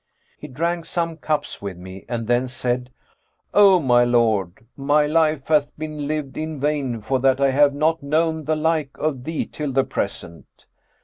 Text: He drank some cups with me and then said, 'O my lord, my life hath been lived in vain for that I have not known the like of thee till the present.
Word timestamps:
He 0.39 0.47
drank 0.47 0.85
some 0.87 1.15
cups 1.15 1.61
with 1.61 1.77
me 1.77 2.05
and 2.09 2.25
then 2.25 2.47
said, 2.47 2.89
'O 3.53 3.79
my 3.79 4.03
lord, 4.03 4.65
my 4.75 5.05
life 5.05 5.47
hath 5.49 5.77
been 5.77 6.07
lived 6.07 6.37
in 6.39 6.59
vain 6.59 7.01
for 7.01 7.19
that 7.19 7.39
I 7.39 7.51
have 7.51 7.75
not 7.75 8.01
known 8.01 8.45
the 8.45 8.55
like 8.55 8.97
of 8.97 9.25
thee 9.25 9.45
till 9.45 9.71
the 9.71 9.83
present. 9.83 10.65